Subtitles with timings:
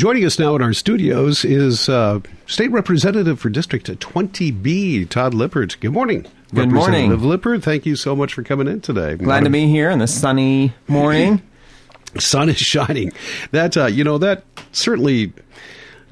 [0.00, 5.76] Joining us now in our studios is uh, State Representative for District 20B, Todd Lippert.
[5.78, 6.22] Good morning.
[6.54, 7.10] Good morning.
[7.10, 9.16] Representative Lippert, thank you so much for coming in today.
[9.16, 11.42] Glad to be here on this sunny morning.
[12.18, 13.12] Sun is shining.
[13.50, 15.34] That, uh, you know, that certainly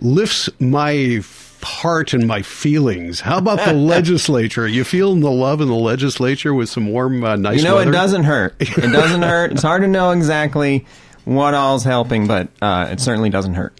[0.00, 1.23] lifts my
[1.62, 3.20] heart and my feelings.
[3.20, 4.68] How about the legislature?
[4.68, 7.89] You feeling the love in the legislature with some warm, uh, nice You know, weather?
[7.89, 8.55] it doesn't hurt.
[8.61, 9.52] It doesn't hurt.
[9.52, 10.84] It's hard to know exactly
[11.29, 13.79] what all's helping, but uh, it certainly doesn't hurt.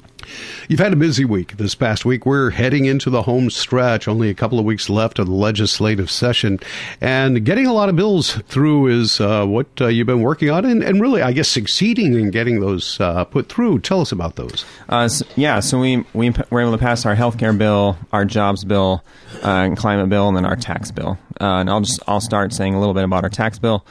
[0.69, 2.27] You've had a busy week this past week.
[2.27, 6.11] We're heading into the home stretch, only a couple of weeks left of the legislative
[6.11, 6.61] session.
[7.01, 10.67] And getting a lot of bills through is uh, what uh, you've been working on,
[10.67, 13.79] and, and, really, I guess, succeeding in getting those uh, put through.
[13.79, 14.67] Tell us about those.
[14.91, 18.27] Uh, so, yeah, so we, we were able to pass our health care bill, our
[18.27, 19.03] jobs bill,
[19.43, 21.19] uh, and climate bill, and then our tax bill.
[21.41, 23.87] Uh, and I'll just I'll start saying a little bit about our tax bill.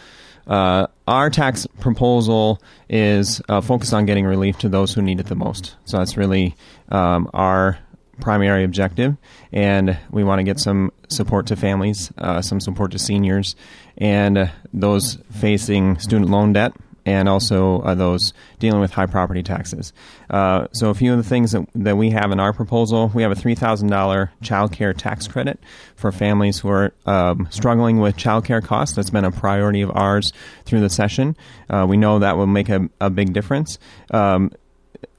[0.47, 5.27] Uh, our tax proposal is uh, focused on getting relief to those who need it
[5.27, 5.75] the most.
[5.85, 6.55] So that's really
[6.89, 7.77] um, our
[8.21, 9.15] primary objective,
[9.51, 13.55] and we want to get some support to families, uh, some support to seniors,
[13.97, 16.73] and those facing student loan debt
[17.07, 19.93] and also uh, those dealing with high property taxes.
[20.29, 23.23] Uh, so, a few of the things that, that we have in our proposal we
[23.23, 25.57] have a $3,000 child care tax credit
[25.95, 28.95] for families who are um, struggling with child care costs.
[28.95, 30.33] That's been a priority of ours
[30.65, 31.37] through the session.
[31.69, 33.79] Uh, we know that will make a, a big difference.
[34.11, 34.51] Um,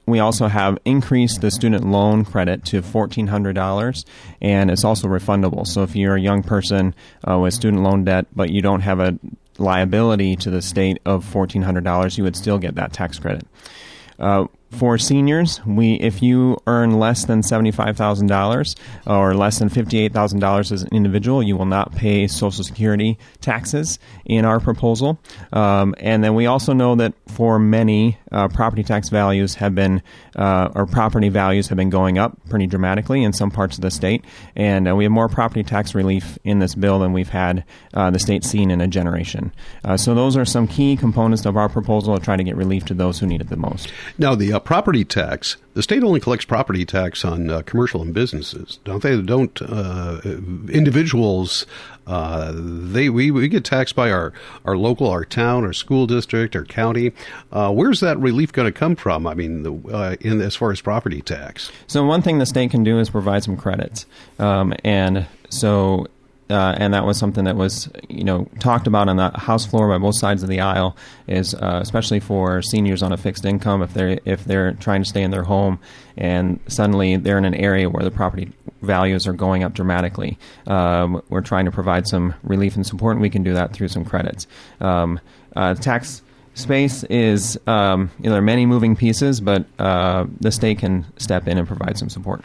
[0.05, 4.05] we also have increased the student loan credit to $1,400,
[4.41, 5.65] and it's also refundable.
[5.65, 6.95] So if you're a young person
[7.27, 9.19] uh, with student loan debt, but you don't have a
[9.59, 13.45] liability to the state of $1,400, you would still get that tax credit.
[14.17, 18.75] Uh, for seniors, we if you earn less than seventy-five thousand dollars
[19.07, 23.17] or less than fifty-eight thousand dollars as an individual, you will not pay Social Security
[23.41, 25.19] taxes in our proposal.
[25.51, 30.03] Um, and then we also know that for many, uh, property tax values have been
[30.35, 33.91] uh, or property values have been going up pretty dramatically in some parts of the
[33.91, 34.23] state,
[34.55, 37.63] and uh, we have more property tax relief in this bill than we've had
[37.95, 39.51] uh, the state seen in a generation.
[39.83, 42.85] Uh, so those are some key components of our proposal to try to get relief
[42.85, 43.91] to those who need it the most.
[44.17, 45.55] Now the uh, property tax.
[45.73, 49.21] The state only collects property tax on uh, commercial and businesses, don't they?
[49.21, 50.19] Don't uh,
[50.69, 51.65] individuals?
[52.05, 54.33] Uh, they we, we get taxed by our,
[54.65, 57.13] our local, our town, our school district, our county.
[57.51, 59.25] Uh, where's that relief going to come from?
[59.25, 61.71] I mean, the, uh, in as far as property tax.
[61.87, 64.05] So one thing the state can do is provide some credits,
[64.39, 66.07] um, and so
[66.49, 69.87] uh, and that was something that was you know talked about on the House floor
[69.87, 70.95] by both sides of the aisle.
[71.27, 75.09] Is uh, especially for seniors on a fixed income if they're if they're trying to
[75.09, 75.79] stay in their home
[76.17, 78.51] and suddenly they're in an area where the property
[78.81, 80.37] values are going up dramatically.
[80.67, 83.87] Um, we're trying to provide some relief and support, and we can do that through
[83.87, 84.47] some credits.
[84.81, 85.19] Um,
[85.55, 86.21] uh, tax
[86.55, 91.05] space is um, you know, there are many moving pieces, but uh, the state can
[91.17, 92.43] step in and provide some support.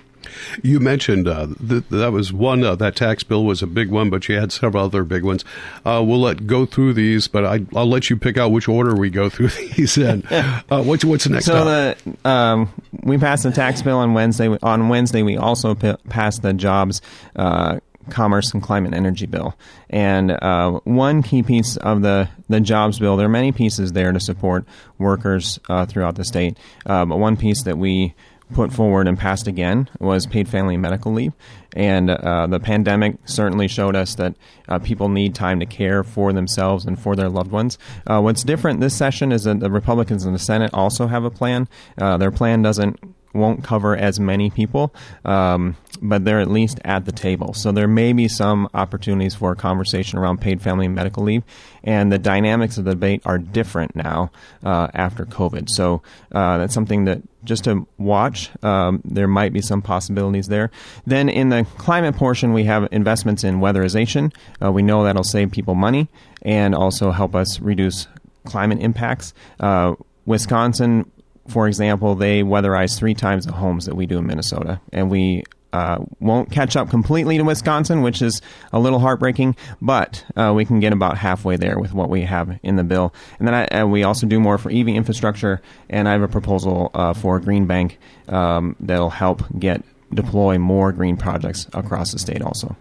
[0.63, 2.65] You mentioned uh, th- that was one.
[2.65, 5.45] Uh, that tax bill was a big one, but you had several other big ones.
[5.85, 8.95] Uh, we'll let go through these, but I, will let you pick out which order
[8.95, 10.23] we go through these in.
[10.71, 11.47] Uh, what's what's the next?
[11.47, 12.71] So the um,
[13.03, 14.57] we passed the tax bill on Wednesday.
[14.63, 17.03] On Wednesday, we also p- passed the jobs.
[17.37, 17.81] Uh,
[18.11, 19.57] commerce and climate and energy bill.
[19.91, 24.13] And uh, one key piece of the, the jobs bill, there are many pieces there
[24.13, 24.67] to support
[24.99, 28.15] workers uh, throughout the state, uh, but one piece that we
[28.53, 31.33] put forward and passed again was paid family and medical leave.
[31.75, 34.37] And uh, the pandemic certainly showed us that
[34.69, 37.79] uh, people need time to care for themselves and for their loved ones.
[38.07, 41.31] Uh, what's different this session is that the Republicans in the Senate also have a
[41.31, 41.69] plan.
[41.99, 42.99] Uh, their plan doesn't
[43.35, 47.53] won't cover as many people, um, but they're at least at the table.
[47.55, 51.43] So there may be some opportunities for a conversation around paid family and medical leave,
[51.83, 54.31] and the dynamics of the debate are different now
[54.63, 55.69] uh, after COVID.
[55.69, 56.03] So
[56.33, 58.51] uh, that's something that just to watch.
[58.65, 60.71] Um, there might be some possibilities there.
[61.07, 64.35] Then in the climate portion, we have investments in weatherization.
[64.63, 66.09] Uh, we know that'll save people money
[66.43, 68.07] and also help us reduce
[68.45, 69.35] climate impacts.
[69.61, 69.95] Uh,
[70.27, 71.11] Wisconsin
[71.49, 75.45] for example, they weatherize three times the homes that we do in Minnesota, and we
[75.75, 78.41] uh, won't catch up completely to Wisconsin, which is
[78.73, 82.59] a little heartbreaking, but uh, we can get about halfway there with what we have
[82.63, 83.13] in the bill.
[83.39, 85.61] And then I, we also do more for EV infrastructure,
[85.91, 87.99] and I have a proposal uh, for Green Bank
[88.29, 89.83] um, that'll help get
[90.13, 92.77] deploy more green projects across the state also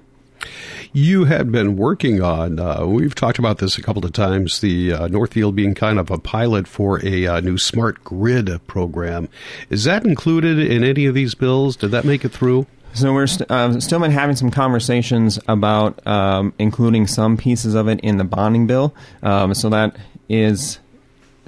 [0.93, 2.59] you had been working on.
[2.59, 4.61] Uh, we've talked about this a couple of times.
[4.61, 9.29] The uh, Northfield being kind of a pilot for a uh, new smart grid program.
[9.69, 11.75] Is that included in any of these bills?
[11.75, 12.67] Did that make it through?
[12.93, 17.87] So we're st- uh, still been having some conversations about um, including some pieces of
[17.87, 18.93] it in the bonding bill.
[19.23, 19.95] Um, so that
[20.29, 20.79] is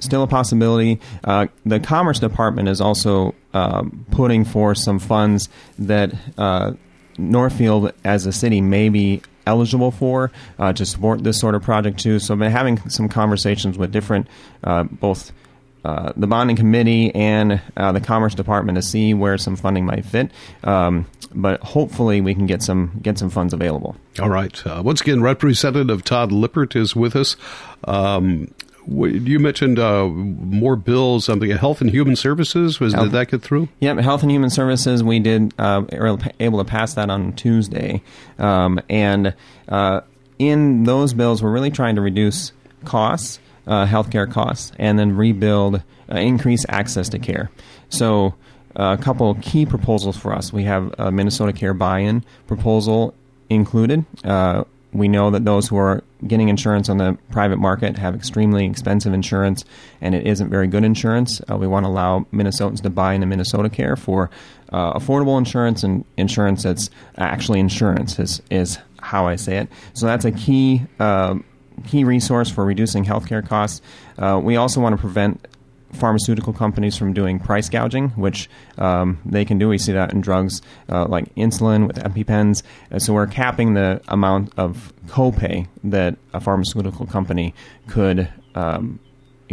[0.00, 1.00] still a possibility.
[1.22, 5.48] Uh, the Commerce Department is also um, putting forth some funds
[5.78, 6.72] that uh,
[7.18, 12.00] Northfield as a city may be eligible for uh, to support this sort of project
[12.00, 12.18] too.
[12.18, 14.26] So I've been having some conversations with different,
[14.64, 15.32] uh, both
[15.84, 20.04] uh, the bonding committee and uh, the commerce department to see where some funding might
[20.04, 20.32] fit.
[20.64, 23.94] Um, but hopefully we can get some get some funds available.
[24.18, 24.66] All right.
[24.66, 27.36] Uh, once again, Representative Todd Lippert is with us.
[27.84, 28.48] Um,
[28.88, 31.24] you mentioned uh, more bills.
[31.24, 33.68] Something health and human services was health, did that get through?
[33.80, 35.02] Yep, health and human services.
[35.02, 38.02] We did uh, were able to pass that on Tuesday,
[38.38, 39.34] um, and
[39.68, 40.02] uh,
[40.38, 42.52] in those bills, we're really trying to reduce
[42.84, 47.50] costs, uh, healthcare costs, and then rebuild, uh, increase access to care.
[47.88, 48.34] So.
[48.78, 50.52] Uh, a couple key proposals for us.
[50.52, 53.14] We have a Minnesota Care buy-in proposal
[53.48, 54.04] included.
[54.22, 54.64] Uh,
[54.96, 59.12] we know that those who are getting insurance on the private market have extremely expensive
[59.12, 59.64] insurance,
[60.00, 61.40] and it isn't very good insurance.
[61.50, 64.30] Uh, we want to allow Minnesotans to buy into Minnesota Care for
[64.72, 69.68] uh, affordable insurance and insurance that's actually insurance is is how I say it.
[69.94, 70.82] So that's a key.
[70.98, 71.36] Uh,
[71.86, 73.82] key resource for reducing healthcare costs.
[74.18, 75.46] Uh, we also want to prevent
[75.92, 78.48] pharmaceutical companies from doing price gouging, which
[78.78, 79.68] um, they can do.
[79.68, 82.62] We see that in drugs uh, like insulin with EpiPens.
[82.90, 87.54] And so we're capping the amount of copay that a pharmaceutical company
[87.88, 88.98] could um,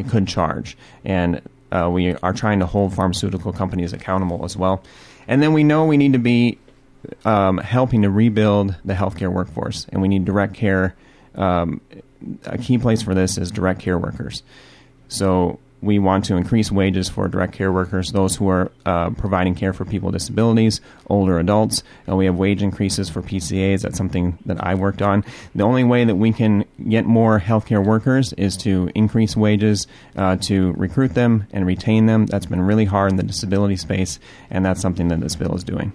[0.09, 0.75] could charge,
[1.05, 1.41] and
[1.71, 4.81] uh, we are trying to hold pharmaceutical companies accountable as well.
[5.27, 6.57] And then we know we need to be
[7.25, 10.95] um, helping to rebuild the healthcare workforce, and we need direct care.
[11.35, 11.81] Um,
[12.45, 14.43] a key place for this is direct care workers.
[15.09, 19.53] So we want to increase wages for direct care workers, those who are uh, providing
[19.53, 21.83] care for people with disabilities, older adults.
[22.07, 23.81] And we have wage increases for PCAs.
[23.81, 25.25] That's something that I worked on.
[25.53, 29.85] The only way that we can get more healthcare workers is to increase wages,
[30.15, 32.27] uh, to recruit them and retain them.
[32.27, 34.19] That's been really hard in the disability space,
[34.49, 35.91] and that's something that this bill is doing.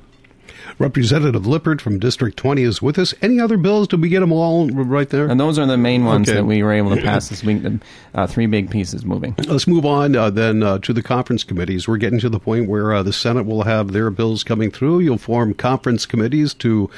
[0.78, 3.14] Representative Lippert from District 20 is with us.
[3.22, 3.88] Any other bills?
[3.88, 5.26] Did we get them all right there?
[5.26, 6.36] And those are the main ones okay.
[6.36, 7.62] that we were able to pass this week.
[7.62, 7.80] The
[8.14, 9.34] uh, three big pieces moving.
[9.46, 11.88] Let's move on uh, then uh, to the conference committees.
[11.88, 15.00] We're getting to the point where uh, the Senate will have their bills coming through.
[15.00, 16.90] You'll form conference committees to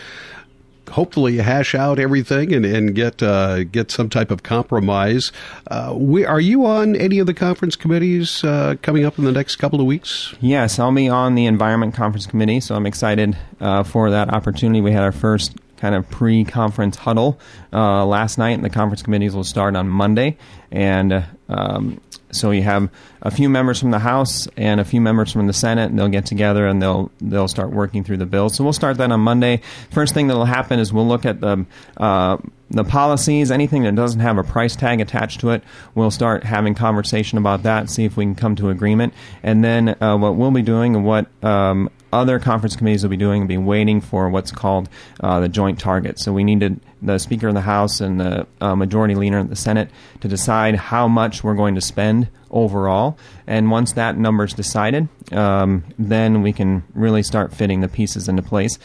[0.91, 5.33] hopefully hash out everything and, and get uh, get some type of compromise.
[5.69, 9.33] Uh, we, are you on any of the conference committees uh, coming up in the
[9.33, 10.35] next couple of weeks?
[10.41, 14.81] Yes, I'll be on the Environment Conference Committee, so I'm excited uh, for that opportunity.
[14.81, 17.41] We had our first kind of pre-conference huddle
[17.73, 20.37] uh, last night, and the conference committees will start on Monday.
[20.71, 22.01] And um,
[22.33, 22.91] so you have
[23.23, 26.09] a few members from the House and a few members from the Senate, and they'll
[26.09, 28.49] get together and they'll they'll start working through the bill.
[28.49, 29.61] So we'll start that on Monday.
[29.91, 31.67] First thing that'll happen is we'll look at the
[31.97, 32.39] uh,
[32.71, 35.63] the policies, anything that doesn't have a price tag attached to it.
[35.95, 39.13] We'll start having conversation about that, see if we can come to agreement,
[39.43, 43.17] and then uh, what we'll be doing and what um, other conference committees will be
[43.17, 44.89] doing will be waiting for what's called
[45.21, 46.19] uh, the joint target.
[46.19, 49.49] So we need to, the Speaker of the House and the uh, Majority Leader in
[49.49, 49.91] the Senate
[50.21, 53.19] to decide how much we're going to spend overall.
[53.47, 58.29] And once that number is decided, um, then we can really start fitting the pieces
[58.29, 58.79] into place.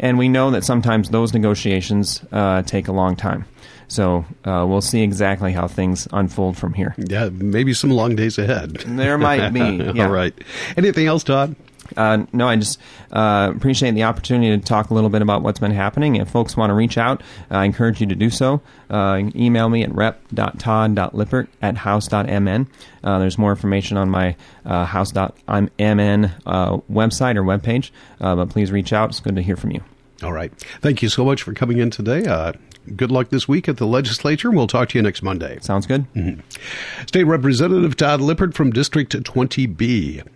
[0.00, 3.46] And we know that sometimes those negotiations uh, take a long time.
[3.88, 6.94] So uh, we'll see exactly how things unfold from here.
[6.98, 8.74] Yeah, maybe some long days ahead.
[8.86, 9.58] There might be.
[9.98, 10.04] Yeah.
[10.04, 10.34] All right.
[10.76, 11.56] Anything else, Todd?
[11.96, 12.78] Uh, no, I just
[13.12, 16.16] uh, appreciate the opportunity to talk a little bit about what's been happening.
[16.16, 18.60] If folks want to reach out, I encourage you to do so.
[18.90, 22.66] Uh, email me at rep.todd.lippert at house.mn.
[23.04, 28.92] Uh, there's more information on my uh, house.mn uh, website or webpage, but please reach
[28.92, 29.10] out.
[29.10, 29.82] It's good to hear from you.
[30.22, 30.52] All right.
[30.80, 32.26] Thank you so much for coming in today
[32.96, 34.50] good luck this week at the legislature.
[34.50, 35.58] We'll talk to you next Monday.
[35.60, 36.12] Sounds good.
[36.14, 36.40] Mm-hmm.
[37.06, 40.26] State Representative Todd Lippert from District 20B.